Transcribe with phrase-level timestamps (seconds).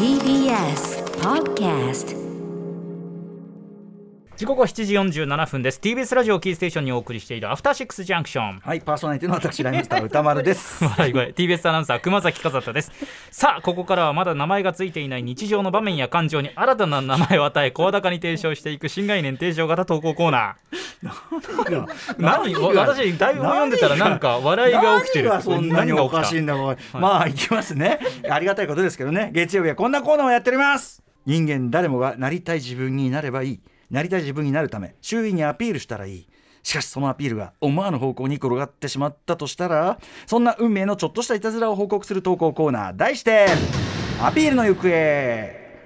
[0.00, 2.18] TBS Podcast
[4.40, 10.82] 時刻は7時47分です TBS ラジオキーステーションにお送りしているアフターシックスジャンクションはい、パーソナリティの私、ライムスター歌丸です。
[10.82, 12.90] 笑い声 TBS アナウンサー熊崎和人です
[13.30, 21.86] さあここからはまだ名前がついていない日常の場面や感情に新たな名前を与え声高に提唱していく新概念提唱型投稿コーナー
[22.16, 26.78] 何私台本読んでたらなんか笑いが起きてる何がそんなにおかしいんだろう。
[26.94, 28.00] まあ、いきますね。
[28.30, 29.32] ありがたいことですけどね。
[29.34, 31.02] 月曜日はこんなコーナーをやっております。
[31.26, 33.60] 人間誰もがなりたい自分になればいい。
[33.90, 36.28] なりたい自分になるため、周囲にアピールしたらいい。
[36.62, 43.46] しかしそのアピールが思わぬ方向に転がってしまったとしたらそんな運命のちょっとしたいたずらを報告する投稿コーナー題して
[44.22, 44.90] 「アピールの行方」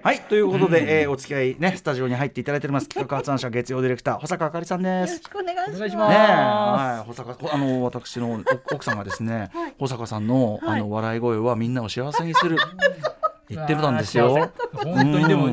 [0.02, 5.22] はいということで、えーお付き合いねスタジオに入っていただいております企画発案者月曜ディレクター保坂あかりさんです。
[5.34, 5.76] お願いします。
[5.76, 12.58] お願いしますはい、保坂、あの、私のお奥さんがですね、 保坂さんの、あの、笑い声はみんなを幸せにする。
[13.50, 14.50] 言ってたんですよ。
[14.74, 15.44] 本当にでも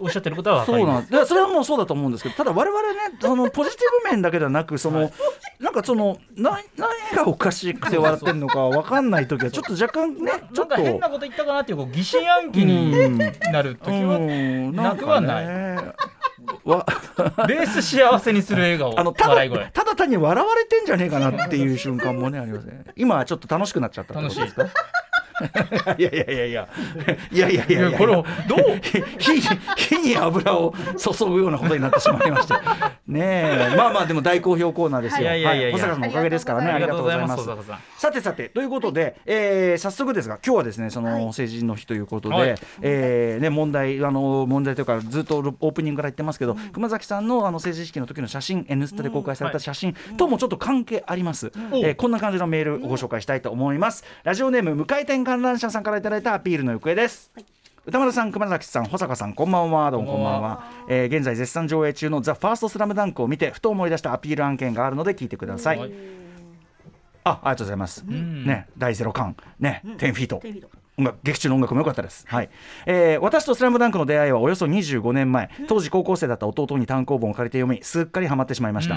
[0.00, 5.10] おっしゃってることはそうなんでそれはもうそうだと思うんですけどただ我々ね そのポジティブ面だけではなくその、
[5.60, 10.76] なんかそのな何がおかしくて笑ってるのかわかんない時はちょっと若干ねちょっと。
[10.76, 13.18] 変なこと言ったかなっていうこう疑心暗鬼に
[13.52, 14.74] なる時はうん。
[14.74, 15.46] なくはない。
[16.64, 16.84] わ
[17.46, 18.98] ベース幸せにする笑顔。
[18.98, 22.84] あのただただ単に笑われてんじゃねえかなっていう瞬間もねありますね。
[22.96, 24.66] 今はちょっと楽しくなっちゃったってことですか？
[25.98, 26.68] いやいやいやいや。
[27.30, 27.88] いやいやいやいや。
[27.88, 28.60] いやこれをどう？
[29.18, 29.40] 火に
[29.76, 32.54] 火に油を注ぐようなことになってしまいまして。
[33.06, 33.20] ね
[33.72, 33.74] え。
[33.76, 35.24] まあまあでも大好評コーナーですよ、い。
[35.24, 35.72] やいやいやいや。
[35.72, 36.70] は保坂さんのおかげですからね。
[36.70, 37.44] ありがとうございます。
[37.98, 42.54] さてさてということで、えー早速ですが今日はですねその成人の日ということで、はい。
[42.82, 57.32] えーね、問題あの問題というかずっとオープニングから言ってますけど、熊崎さんのあの成人式の時の写真「N スタ」で公開された写真ともちょっと関係あります、えーこんな感じのメールをご紹介したいと思います、ラジオネーム無回転観覧車さんからいただいたアピールの行方です、
[57.86, 60.70] 歌丸さん、熊崎さん、保坂さん、こんばんは、どうもこんばんは。
[60.90, 65.78] えー現在絶賛上映中のザ・ファーストスラムダンクを見て、ふと思い出したアピール案件があるので聞いてください。
[65.78, 65.92] はい。
[67.24, 68.04] あ、ありがとうございます。
[68.04, 68.44] ん。
[68.44, 70.36] ね、第ゼロ巻、ね、10フィート。
[70.36, 70.81] 10フィート。
[71.02, 72.50] 音楽劇中の音楽も良かったです、はい。
[72.86, 78.96] えー私と「スラムダンクの出会いはおよそ25年前当時高校生だった弟に単行本を借りて読みすっかりハマってしまいました、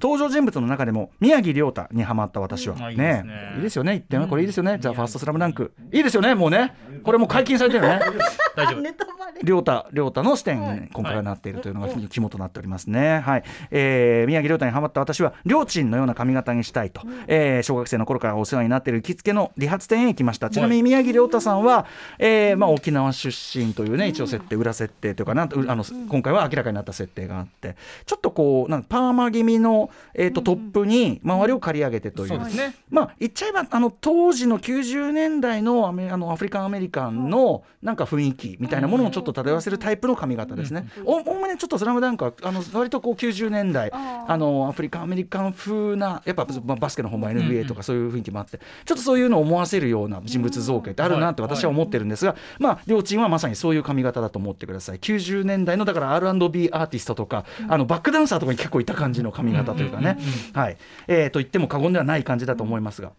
[0.00, 3.52] 登場人物の中でも宮城亮太にハマった私は、あいいですね。
[3.56, 3.92] いいですよね。
[3.92, 5.72] 言ってねこれいいですよね、ザ・ファーストスラムダンク。
[5.92, 6.34] いいですよね。
[6.34, 6.74] もうね。
[7.02, 8.00] これもう解禁されてるよね
[8.56, 8.80] 大丈夫。
[8.80, 9.40] ネタバレ。
[9.42, 13.20] 亮太亮太の視点に今回はなっているというのが肝となっておりますね。
[13.20, 20.50] はい、えー宮城亮太にハマった私は両親のような髪型にしたいと、えー小学生の頃からお世話になっている行きつけの理髪店へ行きました。
[20.50, 21.86] ちなみに宮城亮太さんは、
[22.18, 32.28] えーまあ沖縄出身というね一応設定裏設定というかなあの今回は明らかになった設定があって、ちょっとこうなんかパーマ気味のえっ、とトップに周りを刈り上げてという。
[32.28, 32.74] そうですね。
[32.90, 40.88] まあ言っちゃえばあの当時の90年代のアメあのアフリカンアメリカンのなんか雰囲気みたいなものをちょっと漂わせるタイプの髪型ですね。
[41.04, 54.98] おおおむねちょっと「スラムダンクはあの割とこう90年代あのアフリカンアメリカン風なやっぱまあバスケの本場 NBA とかそういう雰囲気もあってちょっとそういうのを思わせるような人物造形ってあるなって私は思ってるんですが、まあ両親はまさにそういう髪型だと思ってください。
[54.98, 60.18] 90年代のだから R&B アーティストとか、あのバックダンサーとかに結構いた感じの髪型というかね、
[60.52, 60.76] はい、
[61.08, 63.12] えーと言っても過言ではない感じだと思いますが。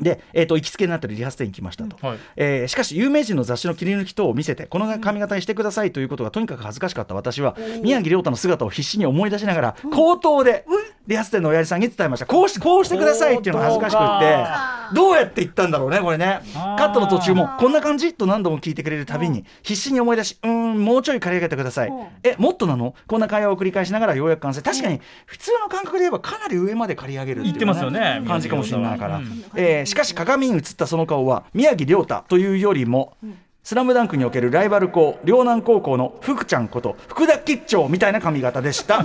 [0.00, 12.26] で、えー、と行きつけになってるリハーサルに来ましたと、はいえーしかし有名人の雑誌の切り抜き等を見せてこの髪型にしてくださいということがとにかく恥ずかしかった私は宮城亮太の姿を必死に思い出しながら口頭でリハーサル店の親父さんに伝えました。
[12.26, 16.40] こうしこうしてくださいっていうのが恥ずかしくってどうやって言ったんだろうねこれね。
[16.54, 18.14] カットの途中もこんな感じ？
[18.14, 21.92] と何度も聞いてくれるたびに必死に思い出しうーんもうちょい刈り上げてください。
[22.22, 22.94] えもっとなの？
[23.06, 24.62] こんな会話を繰り返しながらようやく完成。
[24.62, 33.16] 確かに普通の感覚で言えばかなり上まで刈り上げるっていう、言ってますよね感じかもしれないから、うんえーしかし鏡に映ったその顔は宮城亮太というよりも、
[33.62, 36.68] スラムダンクにおけるライバル校両南高校の福ちゃん。
[36.68, 39.04] こと福田吉兆みたいな髪型でした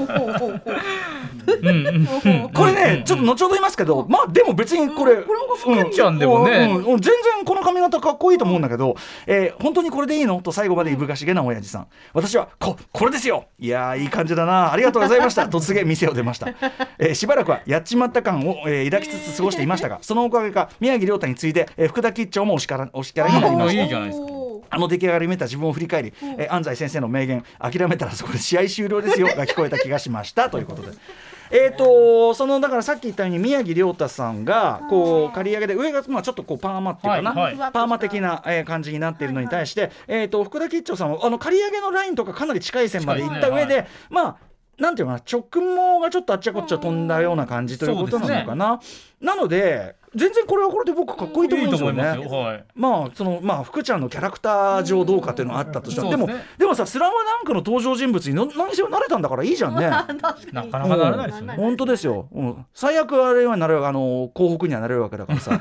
[2.54, 5.26] これねちょっと後ほど言いますけどまあでも別にこれ全
[7.02, 8.62] 然この髪型かっこいいと思うん。
[8.62, 8.96] だけど、
[9.28, 11.88] えー本当にこれでいいのと最後までいぶかしげな親父さん。
[12.14, 16.48] 私はここれですよいやーいい感じだなありがとうございました突然店を出ました、
[16.98, 24.26] えーしばらくはやっちまった感を、えー抱きつつ過ごしていましたがそのおかげか宮城亮太に次いで、えー福田吉兆も推しから推しキャラになりましたいいじゃないですか
[24.70, 30.90] あの出来上がりを見た自分を振り返り、えー安西先生の名言「諦めたらそこで試合終了ですよ」が聞こえた気がしましたということで。
[31.54, 37.72] えー、とそのだからさっき言ったように宮城亮太さんがこう刈り上げで上がまあちょっとこうパーマっていうかな、はいはい。
[37.72, 43.88] パーマ的な、えー感じになっているのに対して、えー、と福田吉兆さんはあの刈り上げのラインとかかなり近い線まで行った上で、近い。
[44.10, 44.38] まあ
[44.80, 48.80] なんていうのかな直毛がちょっとあっちゃこっちゃ飛んだような感じということなのかな。
[49.22, 52.04] なので全然これはこれで僕かっこいいと思うんですよね。
[52.04, 52.30] ますよ。
[52.30, 52.64] はい。
[52.76, 59.90] まあそのまあ福ちゃんのキャラクター上どうかっていうのはあったとしても、でもでもさ「スラムダンクの登場人物にの何せよ慣れたんだからいいじゃんね。
[60.52, 61.56] なかなかならないですよね。
[61.56, 65.60] 本当ですよ、うん、最悪あれはなるあの広北にはなれるわけだからさ、 ね、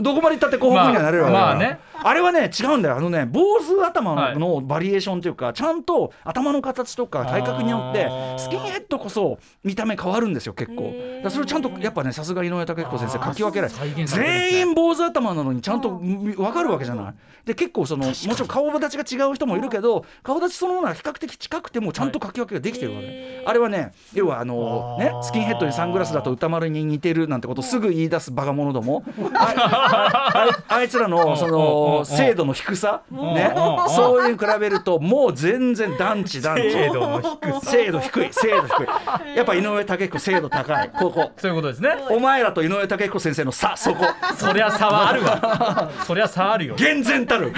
[0.00, 2.96] どこまで行ったって広北にはなれるわけだから、まあまあねあれはね違うんだよ。
[2.96, 8.08] あのね坊主頭ののバリエーションというか、ちゃんと頭の形とか体格によって
[8.38, 10.94] スキンヘッドこそ見た目変わるんですよ結構。
[11.22, 13.70] だそれちゃんとやっぱねさすが井上武彦先生書き分けない。
[13.70, 17.14] 再現され全員坊主頭なのにちゃんと分かるわけじゃない。
[17.44, 23.48] で結構そのもちろん顔立ちが違う人もいるけど顔立ちそのものは比較的近くてもちゃんと書き分けができてるわけ、へー。
[23.48, 29.04] あれはね要はあのねスキンヘッドにサングラスだと歌丸に似てるなんてことをすぐ言い出すバカ者ども。
[29.18, 31.52] あいつらのそうん。
[31.52, 33.02] うんうんうんの精度の低さ？
[33.10, 33.52] ね。
[33.94, 36.70] そういう比べるともう全然団地団地。
[36.70, 38.28] 精度の低さ精度低い。
[38.32, 39.36] 精度低い。
[39.36, 40.90] やっぱ井上武彦精度高い。
[40.90, 41.30] ここ。
[41.36, 41.90] そういうことですね。
[42.10, 44.04] お前らと井上武彦先生の差そこ。
[44.36, 45.90] そりゃ差はあるわ。
[46.06, 46.74] そりゃ差あるよ。
[46.76, 47.52] 厳然たる。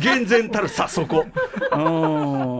[0.00, 1.24] 厳然たるさそこ。
[1.72, 2.55] うん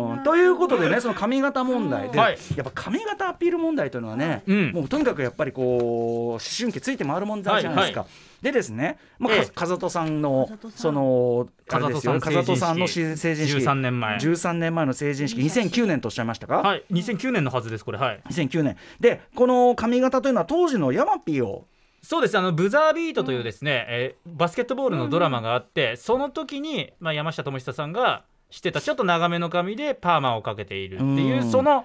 [0.68, 2.38] ことでねその髪型問題で、はい。
[2.56, 4.72] やっぱ髪型アピール問題というのはね、うん。
[4.72, 8.00] もうとにかくやっぱりこう思春期ついて回る問題じゃないですか。
[8.00, 8.06] は
[8.42, 9.44] でですね、まあ、ええ。
[9.46, 10.80] か風戸さんの風戸さん。
[10.80, 13.58] そのあれですよ風戸さんの成人式。
[13.58, 16.84] 13年前13年前の成人式2009年とおっしゃいましたか、はい。
[16.90, 17.98] 2009年のはずですこれ。
[17.98, 18.20] はい。
[18.28, 18.76] 2009年。
[19.00, 21.66] でこの髪型というのは当時のヤマピーを？
[22.02, 22.38] そうです。
[22.38, 28.81] あのブザービートというですね、えーバスケットボールのドラマがあって、その時に、まあ、山下智久さんがしてた。
[28.81, 31.50] ちょっと長めの髪でパーマをかけているっていう、うん。
[31.50, 31.84] その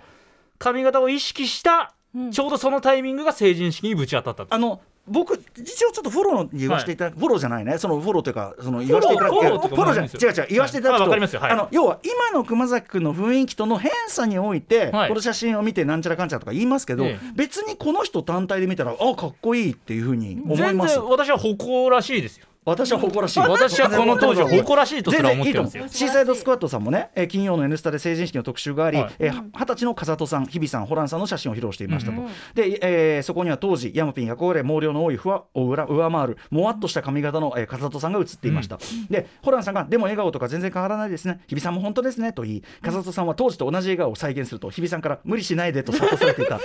[0.57, 2.31] 髪型を意識した、うん。
[2.31, 4.55] ちょうどそのタイミングが成人式にぶち当たったと。
[4.55, 7.79] あの僕一応ちょっとフォローの言わせていただく、フォローじゃないね。
[7.79, 10.09] そのフォローというかその言わせていただくフォローとかフォローじゃもない。
[10.09, 11.41] んですよ違う違う言わせていただくと、はいあわかりますよ。
[11.41, 11.51] はい。
[11.51, 15.09] あの要は今の熊崎君の雰囲気との偏差において、はい。
[15.09, 17.31] この写真を見てなんちゃらかんちゃらとか言いますけど、ええ。
[17.35, 20.93] 別にこの人単体で見たらあかっこいいっていうふうに思い全ます。
[20.93, 23.39] 然私は誇らしいですよ私は誇らしい。
[23.39, 25.83] 私はこの当時は誇らしいとすら思ってるんですよ。
[25.87, 25.89] 全然いいと思う。
[25.89, 29.13] シーサイドスクワットさんもね、えー金曜の「N スタ」で成人式の特集があり、はい。
[29.19, 38.79] えー二十歳の風戸さん日比さんホランさんの写真を披露していましたと、うんで、えーそこには当時ヤマピン憧れ毛量の多いふわを裏上回るもわっとした髪型の、えー、風戸さんが写っていました、
[39.09, 41.39] でホランさんが「でも笑顔とか全然変わらないですね。
[41.47, 46.59] 日比さんも本当ですね」と言い風戸さんは当時と同じ笑顔を再現すると日比さんから「無理しないで」と諭されていた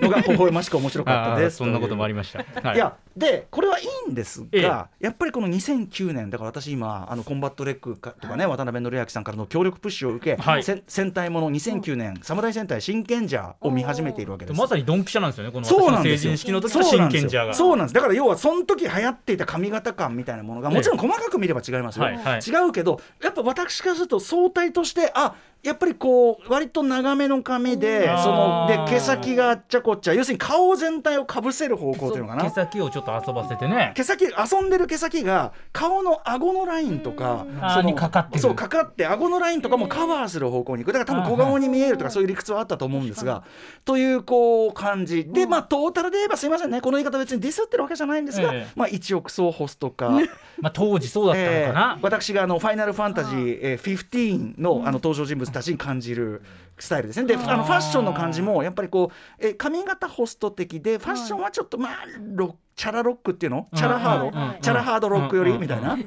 [0.00, 1.56] のが微笑ましく面白かったです。
[1.56, 2.76] そんなこともありりました、はい。
[2.76, 4.62] いやでこれはいいんですが、ええ。
[4.62, 10.64] やっぱりこの2009年だから私今あのコンバットレックかとかね渡辺則明さんからの強力プッシュを受け、はい。
[10.64, 14.58] 戦隊もの2009年侍戦隊シンケンジャーを見始めているわけです。
[14.58, 15.44] まさにドンピシャなんですよ。
[15.46, 16.32] ねこのそうなんですよ。
[16.32, 17.22] 成人式の時の真そうなんですよ。
[17.22, 28.22] 剣ジャーがそうなんですだから要はその時流行っていた髪型感みたいなものがもちろん細かく見れば違いますよ、はいはい違うけどやっぱ私からすると総体としてあやっぱりこう割と長めの髪でうん。
[28.22, 32.42] そので毛先があっちゃこっちゃ要するに顔全体をかぶせる方向というのかな？
[32.42, 37.46] 毛先をちょっと遊ばせてね毛先遊んでる毛先が顔の顎のラインとか
[37.80, 38.40] そかかってる。
[38.40, 40.92] そうかかって顎のラインとかもカバーする方向に行く。
[40.92, 43.44] だから多分小顔に見えるとかそういう理屈はあったと思うんですが
[43.84, 45.24] というこう感じ。
[45.26, 48.72] でまあトータルで言えばすいませんねこの言い方別にディスってるわけじゃないんですが、ええ。
[48.74, 50.10] まあ1億総ホストか。
[50.60, 51.96] まあ当時そうだったのえかな。
[51.96, 56.42] ー、私があのファイナルファンタジー、えー、15のあの登場人物たちに感じる。
[56.78, 57.26] スタイルですね。
[57.26, 61.94] で、あのファッションの感じもやっぱりこう、えー髪型ホスト的で、ファッションはちょっとまあ
[62.34, 65.58] ロチャラロックっていうの、チャラハード、うんうんうんチャラハードロックより？
[65.58, 65.98] みたいな、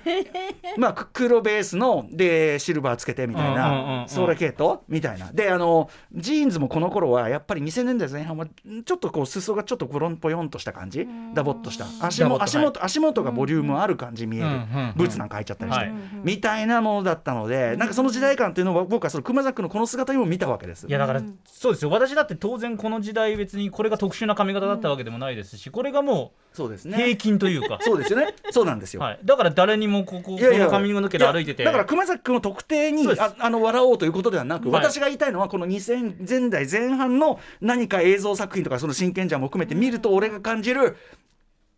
[0.77, 4.79] まあく黒ベースのでシルバーつけてみたいなんそれ系統？
[4.87, 5.31] みたいな。
[5.31, 11.85] であのジーンズもこの頃はやっぱり2000年代前半はちょっとこう裾がちょっとポロンポヨンとした感じ、ダボっとした。
[12.05, 14.47] 足も足元足元がボリュームある感じ見える、
[14.95, 15.85] ブーツなんか履いちゃったりして。
[15.85, 15.93] はい。
[16.23, 20.87] みたいなものだったので、なんかその時代感っていうのは僕はその熊崎君のこの姿にも見たわけです。
[20.87, 27.17] いやだからそうですよ私だって当然この時代別にこれが特殊な髪型だったわけでもないですしこれがもそうですう平ね。
[27.17, 28.33] 均というか、そうですよね。
[28.51, 29.01] そうなんですよ。
[29.01, 40.95] はい、だから誰にもこここいやいやの髪の毛で歩いててやだから熊崎君を特定にああの笑おうということではなく、はい私が言いたいのはこの2000年代前半の何か映像作品とかその真剣ジャーも含めて見ると俺が感じる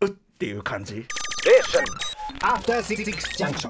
[0.00, 1.04] うっていう感じ。
[3.38, 3.66] Junction.